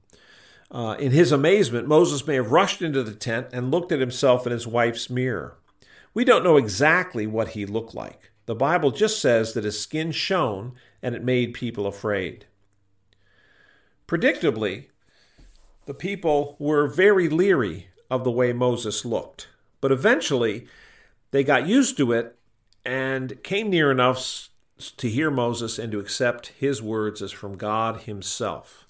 Uh, 0.71 0.95
in 0.97 1.11
his 1.11 1.33
amazement, 1.33 1.89
Moses 1.89 2.25
may 2.25 2.35
have 2.35 2.53
rushed 2.53 2.81
into 2.81 3.03
the 3.03 3.13
tent 3.13 3.47
and 3.51 3.71
looked 3.71 3.91
at 3.91 3.99
himself 3.99 4.45
in 4.45 4.53
his 4.53 4.65
wife's 4.65 5.09
mirror. 5.09 5.57
We 6.13 6.23
don't 6.23 6.45
know 6.45 6.55
exactly 6.55 7.27
what 7.27 7.49
he 7.49 7.65
looked 7.65 7.93
like. 7.93 8.31
The 8.45 8.55
Bible 8.55 8.91
just 8.91 9.19
says 9.19 9.55
that 9.55 9.65
his 9.65 9.77
skin 9.77 10.13
shone 10.13 10.75
and 11.01 11.13
it 11.13 11.21
made 11.21 11.53
people 11.53 11.85
afraid. 11.85 12.45
Predictably, 14.07 14.87
the 15.85 15.93
people 15.93 16.55
were 16.59 16.87
very 16.87 17.27
leery 17.27 17.87
of 18.09 18.23
the 18.23 18.31
way 18.31 18.53
Moses 18.53 19.05
looked. 19.05 19.47
But 19.81 19.91
eventually, 19.91 20.67
they 21.31 21.43
got 21.43 21.67
used 21.67 21.97
to 21.97 22.11
it 22.11 22.37
and 22.85 23.41
came 23.43 23.69
near 23.69 23.91
enough 23.91 24.49
to 24.97 25.09
hear 25.09 25.31
Moses 25.31 25.79
and 25.79 25.91
to 25.91 25.99
accept 25.99 26.47
his 26.47 26.81
words 26.81 27.21
as 27.21 27.31
from 27.31 27.57
God 27.57 28.01
himself. 28.01 28.87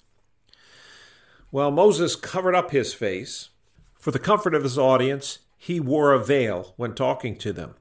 Well, 1.50 1.70
Moses 1.70 2.16
covered 2.16 2.54
up 2.54 2.70
his 2.70 2.92
face. 2.92 3.50
For 3.98 4.10
the 4.10 4.18
comfort 4.18 4.54
of 4.54 4.62
his 4.62 4.78
audience, 4.78 5.40
he 5.58 5.80
wore 5.80 6.12
a 6.12 6.22
veil 6.22 6.74
when 6.76 6.94
talking 6.94 7.36
to 7.38 7.52
them. 7.52 7.74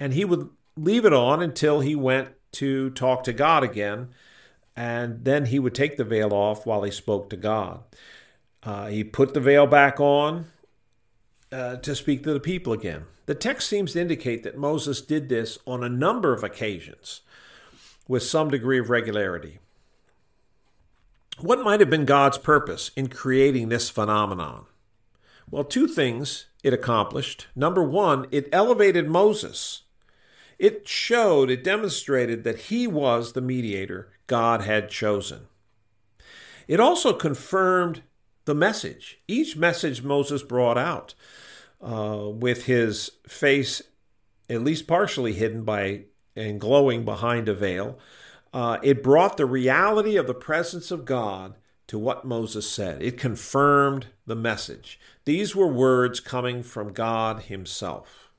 And 0.00 0.14
he 0.14 0.24
would 0.24 0.48
leave 0.76 1.04
it 1.04 1.12
on 1.12 1.42
until 1.42 1.80
he 1.80 1.94
went 1.94 2.30
to 2.52 2.90
talk 2.90 3.22
to 3.24 3.32
God 3.32 3.62
again, 3.62 4.08
and 4.76 5.24
then 5.24 5.46
he 5.46 5.58
would 5.58 5.74
take 5.74 5.96
the 5.96 6.04
veil 6.04 6.32
off 6.32 6.66
while 6.66 6.82
he 6.82 6.90
spoke 6.90 7.30
to 7.30 7.36
God. 7.36 7.80
Uh, 8.62 8.86
he 8.86 9.04
put 9.04 9.34
the 9.34 9.40
veil 9.40 9.66
back 9.66 10.00
on 10.00 10.46
uh, 11.50 11.76
to 11.76 11.94
speak 11.94 12.22
to 12.22 12.32
the 12.32 12.40
people 12.40 12.72
again. 12.72 13.04
The 13.26 13.34
text 13.34 13.68
seems 13.68 13.92
to 13.92 14.00
indicate 14.00 14.42
that 14.42 14.58
Moses 14.58 15.00
did 15.00 15.28
this 15.28 15.58
on 15.66 15.84
a 15.84 15.88
number 15.88 16.32
of 16.32 16.42
occasions 16.42 17.20
with 18.08 18.22
some 18.22 18.50
degree 18.50 18.78
of 18.78 18.90
regularity. 18.90 19.58
What 21.38 21.62
might 21.62 21.80
have 21.80 21.90
been 21.90 22.04
God's 22.04 22.38
purpose 22.38 22.90
in 22.96 23.08
creating 23.08 23.68
this 23.68 23.90
phenomenon? 23.90 24.66
Well, 25.50 25.64
two 25.64 25.86
things 25.86 26.46
it 26.62 26.72
accomplished. 26.72 27.48
Number 27.56 27.82
one, 27.82 28.26
it 28.30 28.48
elevated 28.52 29.08
Moses. 29.08 29.82
It 30.58 30.86
showed, 30.86 31.50
it 31.50 31.64
demonstrated 31.64 32.44
that 32.44 32.58
he 32.58 32.86
was 32.86 33.32
the 33.32 33.40
mediator 33.40 34.12
God 34.32 34.62
had 34.62 34.88
chosen. 34.88 35.40
It 36.66 36.80
also 36.80 37.12
confirmed 37.12 38.00
the 38.46 38.54
message. 38.54 39.18
Each 39.28 39.56
message 39.58 40.02
Moses 40.02 40.42
brought 40.42 40.78
out 40.78 41.12
uh, 41.82 42.30
with 42.30 42.64
his 42.64 43.10
face 43.28 43.82
at 44.48 44.64
least 44.64 44.86
partially 44.86 45.34
hidden 45.34 45.64
by 45.64 46.04
and 46.34 46.58
glowing 46.58 47.04
behind 47.04 47.46
a 47.46 47.52
veil, 47.52 47.98
uh, 48.54 48.78
it 48.82 49.02
brought 49.02 49.36
the 49.36 49.44
reality 49.44 50.16
of 50.16 50.26
the 50.26 50.32
presence 50.32 50.90
of 50.90 51.04
God 51.04 51.56
to 51.88 51.98
what 51.98 52.24
Moses 52.24 52.66
said. 52.66 53.02
It 53.02 53.18
confirmed 53.18 54.06
the 54.24 54.34
message. 54.34 54.98
These 55.26 55.54
were 55.54 55.66
words 55.66 56.20
coming 56.20 56.62
from 56.62 56.94
God 56.94 57.42
Himself. 57.42 58.31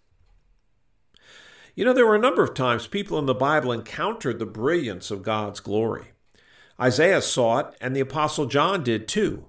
You 1.76 1.86
know, 1.86 1.94
there 1.94 2.06
were 2.06 2.16
a 2.16 2.20
number 2.20 2.44
of 2.44 2.54
times 2.54 2.86
people 2.86 3.18
in 3.18 3.26
the 3.26 3.34
Bible 3.34 3.72
encountered 3.72 4.38
the 4.38 4.46
brilliance 4.46 5.10
of 5.10 5.24
God's 5.24 5.60
glory. 5.60 6.12
Isaiah 6.80 7.22
saw 7.22 7.60
it, 7.60 7.76
and 7.82 7.96
the 7.96 8.02
Apostle 8.02 8.46
John 8.46 8.84
did 8.84 9.08
too, 9.08 9.46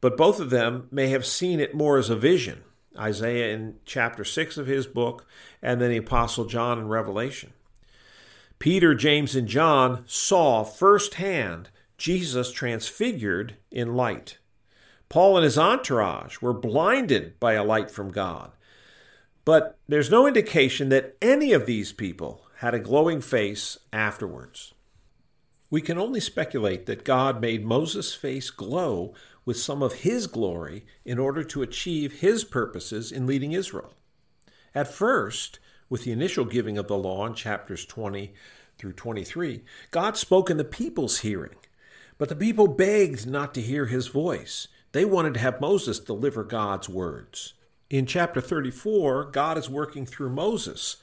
but 0.00 0.16
both 0.16 0.40
of 0.40 0.50
them 0.50 0.88
may 0.90 1.08
have 1.08 1.24
seen 1.24 1.60
it 1.60 1.74
more 1.74 1.96
as 1.96 2.10
a 2.10 2.16
vision. 2.16 2.64
Isaiah 2.98 3.54
in 3.54 3.76
chapter 3.86 4.24
6 4.24 4.58
of 4.58 4.66
his 4.66 4.86
book, 4.86 5.26
and 5.62 5.80
then 5.80 5.90
the 5.90 5.96
Apostle 5.96 6.44
John 6.44 6.78
in 6.78 6.88
Revelation. 6.88 7.54
Peter, 8.58 8.94
James, 8.94 9.34
and 9.34 9.48
John 9.48 10.04
saw 10.06 10.64
firsthand 10.64 11.70
Jesus 11.96 12.52
transfigured 12.52 13.56
in 13.70 13.96
light. 13.96 14.38
Paul 15.08 15.38
and 15.38 15.44
his 15.44 15.58
entourage 15.58 16.40
were 16.40 16.52
blinded 16.52 17.38
by 17.40 17.54
a 17.54 17.64
light 17.64 17.90
from 17.90 18.10
God. 18.10 18.52
But 19.44 19.78
there's 19.88 20.10
no 20.10 20.26
indication 20.26 20.88
that 20.88 21.16
any 21.20 21.52
of 21.52 21.66
these 21.66 21.92
people 21.92 22.46
had 22.58 22.74
a 22.74 22.78
glowing 22.78 23.20
face 23.20 23.76
afterwards. 23.92 24.72
We 25.70 25.82
can 25.82 25.98
only 25.98 26.20
speculate 26.20 26.86
that 26.86 27.04
God 27.04 27.40
made 27.40 27.64
Moses' 27.64 28.14
face 28.14 28.50
glow 28.50 29.12
with 29.44 29.58
some 29.58 29.82
of 29.82 29.94
his 29.94 30.26
glory 30.26 30.86
in 31.04 31.18
order 31.18 31.44
to 31.44 31.62
achieve 31.62 32.20
his 32.20 32.44
purposes 32.44 33.12
in 33.12 33.26
leading 33.26 33.52
Israel. 33.52 33.92
At 34.74 34.92
first, 34.92 35.58
with 35.88 36.04
the 36.04 36.12
initial 36.12 36.44
giving 36.44 36.78
of 36.78 36.88
the 36.88 36.96
law 36.96 37.26
in 37.26 37.34
chapters 37.34 37.84
20 37.84 38.32
through 38.78 38.92
23, 38.94 39.62
God 39.90 40.16
spoke 40.16 40.48
in 40.48 40.56
the 40.56 40.64
people's 40.64 41.18
hearing, 41.18 41.56
but 42.16 42.28
the 42.28 42.36
people 42.36 42.66
begged 42.66 43.26
not 43.26 43.52
to 43.54 43.60
hear 43.60 43.86
his 43.86 44.06
voice. 44.06 44.68
They 44.92 45.04
wanted 45.04 45.34
to 45.34 45.40
have 45.40 45.60
Moses 45.60 45.98
deliver 45.98 46.44
God's 46.44 46.88
words. 46.88 47.54
In 47.90 48.06
chapter 48.06 48.40
34, 48.40 49.26
God 49.26 49.58
is 49.58 49.68
working 49.68 50.06
through 50.06 50.30
Moses 50.30 50.96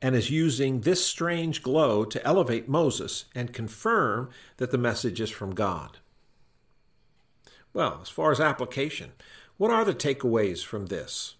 and 0.00 0.16
is 0.16 0.30
using 0.30 0.80
this 0.80 1.04
strange 1.04 1.62
glow 1.62 2.04
to 2.04 2.26
elevate 2.26 2.68
Moses 2.68 3.26
and 3.34 3.52
confirm 3.52 4.30
that 4.56 4.70
the 4.70 4.78
message 4.78 5.20
is 5.20 5.30
from 5.30 5.54
God. 5.54 5.98
Well, 7.72 8.00
as 8.02 8.08
far 8.08 8.32
as 8.32 8.40
application, 8.40 9.12
what 9.56 9.70
are 9.70 9.84
the 9.84 9.94
takeaways 9.94 10.64
from 10.64 10.86
this? 10.86 11.36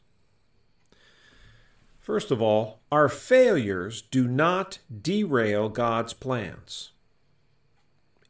First 1.99 2.31
of 2.31 2.43
all, 2.43 2.81
our 2.91 3.09
failures 3.09 4.03
do 4.03 4.27
not 4.27 4.79
derail 5.01 5.69
God's 5.69 6.13
plans. 6.13 6.91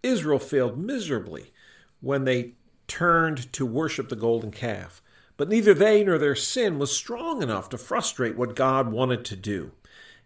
Israel 0.03 0.39
failed 0.39 0.79
miserably 0.79 1.53
when 2.01 2.25
they 2.25 2.53
turned 2.89 3.53
to 3.53 3.65
worship 3.65 4.09
the 4.09 4.17
golden 4.17 4.51
calf, 4.51 5.01
but 5.37 5.49
neither 5.49 5.75
they 5.75 6.05
nor 6.05 6.19
their 6.19 6.35
sin 6.35 6.79
was 6.79 6.95
strong 6.95 7.43
enough 7.43 7.69
to 7.71 7.79
frustrate 7.79 8.37
what 8.37 8.57
God 8.57 8.93
wanted 8.93 9.25
to 9.27 9.37
do. 9.37 9.73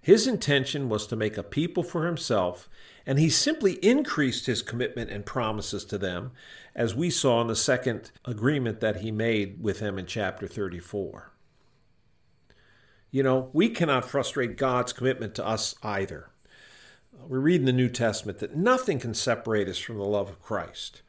His 0.01 0.27
intention 0.27 0.89
was 0.89 1.07
to 1.09 1.17
make 1.17 1.37
a 1.37 1.43
people 1.43 1.83
for 1.83 2.07
himself, 2.07 2.69
and 3.05 3.19
he 3.19 3.29
simply 3.29 3.75
increased 3.85 4.47
his 4.47 4.63
commitment 4.63 5.11
and 5.11 5.27
promises 5.27 5.85
to 5.87 5.99
them, 5.99 6.33
as 6.75 6.95
we 6.95 7.11
saw 7.11 7.41
in 7.41 7.49
the 7.49 7.57
second 7.57 8.11
agreement 8.25 8.81
that 8.81 9.01
he 9.01 9.11
made 9.11 9.63
with 9.63 9.81
them 9.81 9.99
in 9.99 10.07
chapter 10.07 10.47
34. 10.47 11.33
You 13.11 13.23
know, 13.23 13.51
we 13.53 13.69
cannot 13.71 14.05
frustrate 14.05 14.57
God's 14.57 14.93
commitment 14.93 15.35
to 15.37 15.47
us 15.47 15.75
either. 15.83 16.31
We 17.29 17.39
read 17.39 17.61
in 17.61 17.67
the 17.67 17.73
New 17.73 17.89
Testament 17.89 18.39
that 18.41 18.55
nothing 18.55 18.99
can 18.99 19.15
separate 19.15 19.69
us 19.69 19.79
from 19.79 19.97
the 19.97 20.05
love 20.05 20.29
of 20.29 20.43
Christ. 20.43 21.03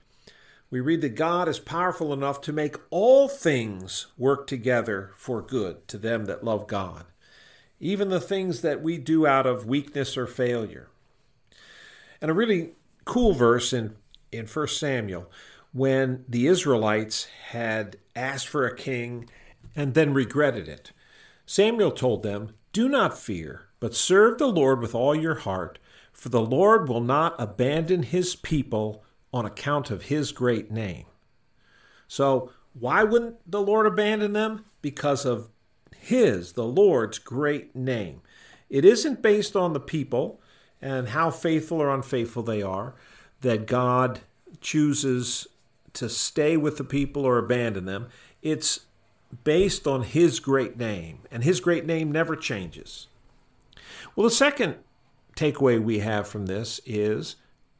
We 0.70 0.80
read 0.82 1.02
that 1.02 1.16
God 1.16 1.48
is 1.48 1.60
powerful 1.60 2.12
enough 2.12 2.42
to 2.42 2.54
make 2.54 2.76
all 2.90 3.28
things 3.28 4.08
work 4.18 4.48
together 4.48 5.12
for 5.16 5.42
good 5.42 5.88
to 5.88 5.98
them 5.98 6.26
that 6.26 6.44
love 6.44 6.68
God 6.68 7.06
even 7.80 8.10
the 8.10 8.20
things 8.20 8.62
that 8.62 8.82
we 8.82 8.98
do 8.98 9.28
out 9.28 9.46
of 9.46 9.66
weakness 9.66 10.18
or 10.18 10.28
failure. 10.28 10.88
And 12.22 12.32
a 12.32 12.34
really 12.34 12.72
cool 13.06 13.34
verse 13.34 13.72
in, 13.72 13.96
in 14.32 14.48
1 14.48 14.68
Samuel 14.68 15.30
when 15.74 16.26
the 16.28 16.48
Israelites 16.48 17.28
had 17.50 17.98
asked 18.16 18.48
for 18.48 18.66
a 18.66 18.76
king 18.76 19.30
and 19.76 19.94
then 19.94 20.14
regretted 20.14 20.68
it. 20.68 20.92
Samuel 21.46 21.92
told 21.92 22.24
them, 22.24 22.56
Do 22.74 22.90
not 22.90 23.18
fear, 23.18 23.68
but 23.80 23.96
serve 23.96 24.38
the 24.38 24.48
Lord 24.48 24.82
with 24.82 24.96
all 24.96 25.16
your 25.16 25.36
heart, 25.36 25.78
for 26.12 26.30
the 26.30 26.42
Lord 26.42 26.90
will 26.90 27.02
not 27.02 27.36
abandon 27.38 28.04
his 28.04 28.36
people 28.36 29.04
on 29.34 29.46
account 29.46 29.92
of 29.92 30.04
his 30.04 30.32
great 30.32 30.72
name. 30.72 31.06
So, 32.08 32.52
why 32.74 33.04
wouldn't 33.04 33.38
the 33.50 33.62
Lord 33.62 33.86
abandon 33.86 34.34
them? 34.34 34.66
Because 34.82 35.26
of 35.26 35.50
his, 35.98 36.54
the 36.54 36.66
Lord's, 36.66 37.18
great 37.18 37.76
name. 37.76 38.22
It 38.70 38.86
isn't 38.86 39.22
based 39.22 39.56
on 39.56 39.74
the 39.74 39.80
people 39.80 40.40
and 40.82 41.10
how 41.10 41.32
faithful 41.32 41.82
or 41.82 41.94
unfaithful 41.94 42.44
they 42.44 42.62
are 42.62 42.94
that 43.42 43.66
God 43.66 44.22
chooses 44.62 45.48
to 45.94 46.10
stay 46.10 46.58
with 46.58 46.78
the 46.78 46.84
people 46.84 47.26
or 47.26 47.38
abandon 47.38 47.86
them. 47.86 48.08
It's 48.42 48.82
based 49.44 49.88
on 49.88 50.04
His 50.04 50.40
great 50.40 50.78
name, 50.78 51.20
and 51.32 51.44
His 51.44 51.60
great 51.60 51.86
name 51.86 52.12
never 52.12 52.36
changes. 52.36 53.08
Well, 54.16 54.26
the 54.26 54.32
second 54.32 54.78
takeaway 55.36 55.82
we 55.82 56.00
have 56.00 56.28
from 56.28 56.46
this 56.46 56.80
is 56.86 57.36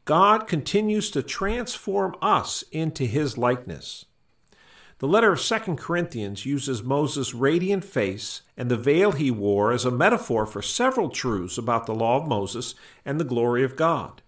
God 0.08 0.46
continues 0.46 1.10
to 1.10 1.22
transform 1.22 2.16
us 2.22 2.64
into 2.72 3.04
His 3.04 3.36
likeness. 3.36 4.06
The 5.00 5.06
letter 5.06 5.32
of 5.32 5.38
2 5.38 5.74
Corinthians 5.74 6.46
uses 6.46 6.82
Moses' 6.82 7.34
radiant 7.34 7.84
face 7.84 8.40
and 8.56 8.70
the 8.70 8.78
veil 8.78 9.12
he 9.12 9.30
wore 9.30 9.70
as 9.70 9.84
a 9.84 9.90
metaphor 9.90 10.46
for 10.46 10.62
several 10.62 11.10
truths 11.10 11.58
about 11.58 11.84
the 11.84 11.94
law 11.94 12.16
of 12.16 12.26
Moses 12.26 12.74
and 13.04 13.20
the 13.20 13.24
glory 13.24 13.62
of 13.62 13.76
God. 13.76 14.22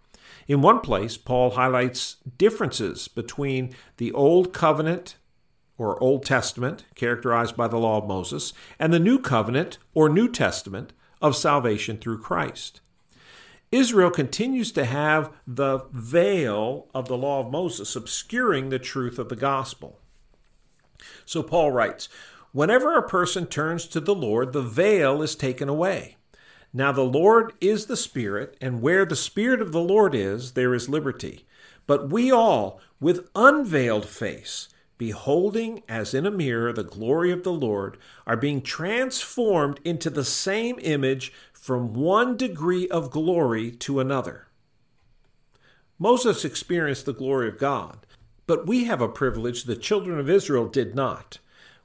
In 0.46 0.60
one 0.60 0.80
place, 0.80 1.16
Paul 1.16 1.52
highlights 1.52 2.16
differences 2.36 3.08
between 3.08 3.74
the 3.96 4.12
Old 4.12 4.52
Covenant 4.52 5.16
or 5.78 5.98
Old 6.02 6.26
Testament, 6.26 6.84
characterized 6.94 7.56
by 7.56 7.68
the 7.68 7.78
law 7.78 7.96
of 7.96 8.06
Moses, 8.06 8.52
and 8.78 8.92
the 8.92 9.00
New 9.00 9.18
Covenant 9.18 9.78
or 9.94 10.10
New 10.10 10.28
Testament 10.28 10.92
of 11.22 11.34
salvation 11.34 11.96
through 11.96 12.18
Christ. 12.18 12.82
Israel 13.72 14.10
continues 14.10 14.72
to 14.72 14.84
have 14.84 15.32
the 15.46 15.80
veil 15.92 16.88
of 16.92 17.06
the 17.06 17.16
law 17.16 17.40
of 17.40 17.52
Moses 17.52 17.94
obscuring 17.94 18.68
the 18.68 18.80
truth 18.80 19.18
of 19.18 19.28
the 19.28 19.36
gospel. 19.36 20.00
So 21.24 21.42
Paul 21.42 21.70
writes 21.70 22.08
Whenever 22.52 22.96
a 22.96 23.08
person 23.08 23.46
turns 23.46 23.86
to 23.86 24.00
the 24.00 24.14
Lord, 24.14 24.52
the 24.52 24.62
veil 24.62 25.22
is 25.22 25.36
taken 25.36 25.68
away. 25.68 26.16
Now 26.72 26.90
the 26.90 27.02
Lord 27.02 27.52
is 27.60 27.86
the 27.86 27.96
Spirit, 27.96 28.56
and 28.60 28.82
where 28.82 29.04
the 29.04 29.16
Spirit 29.16 29.60
of 29.60 29.70
the 29.70 29.80
Lord 29.80 30.14
is, 30.14 30.52
there 30.52 30.74
is 30.74 30.88
liberty. 30.88 31.46
But 31.86 32.10
we 32.10 32.30
all, 32.30 32.80
with 33.00 33.28
unveiled 33.36 34.06
face, 34.06 34.68
beholding 35.00 35.82
as 35.88 36.12
in 36.12 36.26
a 36.26 36.30
mirror 36.30 36.74
the 36.74 36.84
glory 36.84 37.32
of 37.32 37.42
the 37.42 37.50
Lord, 37.50 37.96
are 38.26 38.36
being 38.36 38.60
transformed 38.60 39.80
into 39.82 40.10
the 40.10 40.26
same 40.26 40.78
image 40.82 41.32
from 41.54 41.94
one 41.94 42.36
degree 42.36 42.86
of 42.88 43.10
glory 43.10 43.70
to 43.70 43.98
another. 43.98 44.48
Moses 45.98 46.44
experienced 46.44 47.06
the 47.06 47.14
glory 47.14 47.48
of 47.48 47.56
God, 47.56 48.04
but 48.46 48.66
we 48.66 48.84
have 48.84 49.00
a 49.00 49.08
privilege 49.08 49.64
the 49.64 49.74
children 49.74 50.18
of 50.18 50.28
Israel 50.28 50.68
did 50.68 50.94
not. 50.94 51.38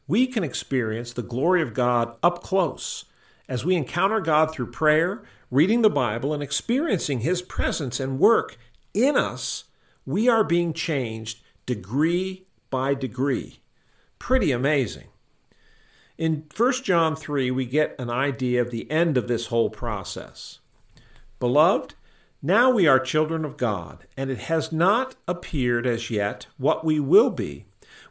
We 0.09 0.27
can 0.27 0.43
experience 0.43 1.13
the 1.13 1.21
glory 1.23 1.61
of 1.61 1.73
God 1.73 2.17
up 2.21 2.43
close 2.43 3.05
as 3.47 3.63
we 3.63 3.77
encounter 3.77 4.19
God 4.19 4.51
through 4.51 4.71
prayer, 4.71 5.23
reading 5.49 5.83
the 5.83 5.89
Bible, 5.89 6.33
and 6.33 6.43
experiencing 6.43 7.21
His 7.21 7.41
presence 7.41 8.01
and 8.01 8.19
work 8.19 8.57
in 8.93 9.15
us. 9.15 9.63
We 10.05 10.27
are 10.27 10.43
being 10.43 10.73
changed 10.73 11.39
degree 11.65 12.44
by 12.75 12.93
degree. 12.93 13.59
Pretty 14.19 14.51
amazing. 14.51 15.07
In 16.17 16.43
1 16.57 16.73
John 16.83 17.15
3, 17.15 17.49
we 17.49 17.65
get 17.65 17.95
an 17.97 18.09
idea 18.09 18.61
of 18.61 18.69
the 18.69 18.91
end 18.91 19.15
of 19.15 19.29
this 19.29 19.45
whole 19.45 19.69
process. 19.69 20.59
Beloved, 21.39 21.93
now 22.41 22.69
we 22.69 22.85
are 22.85 22.99
children 22.99 23.45
of 23.45 23.55
God, 23.55 24.07
and 24.17 24.29
it 24.29 24.39
has 24.39 24.73
not 24.73 25.15
appeared 25.25 25.87
as 25.87 26.09
yet 26.11 26.47
what 26.57 26.83
we 26.83 26.99
will 26.99 27.29
be. 27.29 27.63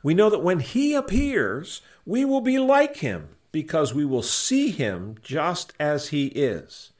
We 0.02 0.14
know 0.14 0.30
that 0.30 0.42
when 0.42 0.60
He 0.60 0.94
appears, 0.94 1.82
we 2.06 2.24
will 2.24 2.40
be 2.40 2.58
like 2.58 2.96
Him, 2.96 3.36
because 3.52 3.92
we 3.92 4.06
will 4.06 4.22
see 4.22 4.70
Him 4.70 5.16
just 5.20 5.74
as 5.78 6.08
He 6.08 6.28
is. 6.28 6.90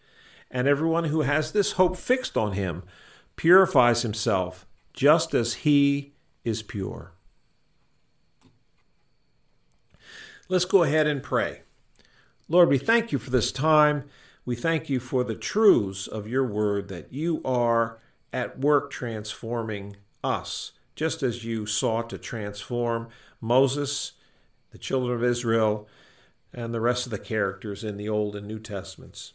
And 0.50 0.68
everyone 0.68 1.04
who 1.04 1.22
has 1.22 1.52
this 1.52 1.72
hope 1.72 1.96
fixed 1.96 2.36
on 2.36 2.52
Him 2.52 2.82
purifies 3.36 4.02
himself 4.02 4.66
just 4.92 5.32
as 5.32 5.54
He 5.64 6.12
is 6.44 6.62
pure. 6.62 7.13
Let's 10.46 10.66
go 10.66 10.82
ahead 10.82 11.06
and 11.06 11.22
pray. 11.22 11.62
Lord, 12.50 12.68
we 12.68 12.76
thank 12.76 13.12
you 13.12 13.18
for 13.18 13.30
this 13.30 13.50
time. 13.50 14.04
We 14.44 14.54
thank 14.54 14.90
you 14.90 15.00
for 15.00 15.24
the 15.24 15.34
truths 15.34 16.06
of 16.06 16.28
your 16.28 16.44
word 16.46 16.88
that 16.88 17.10
you 17.10 17.40
are 17.46 17.98
at 18.30 18.58
work 18.58 18.90
transforming 18.90 19.96
us, 20.22 20.72
just 20.94 21.22
as 21.22 21.46
you 21.46 21.64
sought 21.64 22.10
to 22.10 22.18
transform 22.18 23.08
Moses, 23.40 24.12
the 24.70 24.76
children 24.76 25.16
of 25.16 25.24
Israel, 25.24 25.88
and 26.52 26.74
the 26.74 26.80
rest 26.80 27.06
of 27.06 27.10
the 27.10 27.18
characters 27.18 27.82
in 27.82 27.96
the 27.96 28.10
Old 28.10 28.36
and 28.36 28.46
New 28.46 28.58
Testaments. 28.58 29.32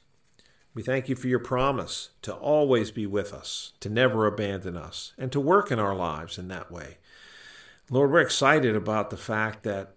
We 0.76 0.84
thank 0.84 1.10
you 1.10 1.16
for 1.16 1.28
your 1.28 1.40
promise 1.40 2.12
to 2.22 2.36
always 2.36 2.92
be 2.92 3.08
with 3.08 3.34
us, 3.34 3.74
to 3.80 3.90
never 3.90 4.28
abandon 4.28 4.78
us, 4.78 5.14
and 5.18 5.32
to 5.32 5.40
work 5.40 5.72
in 5.72 5.80
our 5.80 5.96
lives 5.96 6.38
in 6.38 6.50
that 6.50 6.72
way. 6.72 7.00
Lord, 7.90 8.12
we're 8.12 8.20
excited 8.20 8.76
about 8.76 9.10
the 9.10 9.18
fact 9.18 9.64
that 9.64 9.96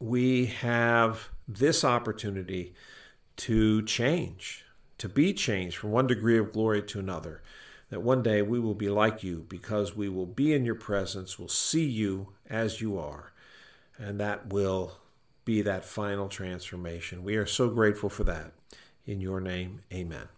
we 0.00 0.46
have 0.46 1.28
this 1.46 1.84
opportunity 1.84 2.74
to 3.36 3.82
change, 3.82 4.64
to 4.98 5.08
be 5.08 5.32
changed 5.32 5.76
from 5.76 5.90
one 5.90 6.06
degree 6.06 6.38
of 6.38 6.52
glory 6.52 6.82
to 6.82 6.98
another. 6.98 7.42
That 7.90 8.02
one 8.02 8.22
day 8.22 8.40
we 8.40 8.60
will 8.60 8.74
be 8.74 8.88
like 8.88 9.22
you 9.22 9.44
because 9.48 9.96
we 9.96 10.08
will 10.08 10.26
be 10.26 10.54
in 10.54 10.64
your 10.64 10.76
presence, 10.76 11.38
we'll 11.38 11.48
see 11.48 11.84
you 11.84 12.28
as 12.48 12.80
you 12.80 12.98
are, 12.98 13.32
and 13.98 14.18
that 14.20 14.52
will 14.52 14.98
be 15.44 15.62
that 15.62 15.84
final 15.84 16.28
transformation. 16.28 17.24
We 17.24 17.36
are 17.36 17.46
so 17.46 17.68
grateful 17.68 18.08
for 18.08 18.24
that. 18.24 18.52
In 19.06 19.20
your 19.20 19.40
name, 19.40 19.82
amen. 19.92 20.28